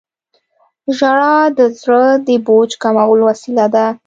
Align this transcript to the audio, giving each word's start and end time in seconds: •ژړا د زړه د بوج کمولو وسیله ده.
•ژړا 0.97 1.35
د 1.57 1.59
زړه 1.79 2.03
د 2.27 2.29
بوج 2.45 2.71
کمولو 2.81 3.23
وسیله 3.29 3.65
ده. 3.73 3.85